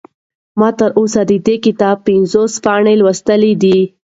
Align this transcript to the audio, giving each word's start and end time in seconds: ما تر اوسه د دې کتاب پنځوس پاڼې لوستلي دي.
ما 0.59 0.69
تر 0.79 0.89
اوسه 0.99 1.21
د 1.29 1.33
دې 1.47 1.55
کتاب 1.65 1.97
پنځوس 2.07 2.53
پاڼې 2.63 2.93
لوستلي 3.01 3.53
دي. 3.63 3.79